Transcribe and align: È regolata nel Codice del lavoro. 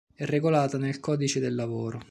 È 0.15 0.25
regolata 0.25 0.79
nel 0.79 0.99
Codice 0.99 1.39
del 1.39 1.53
lavoro. 1.53 1.99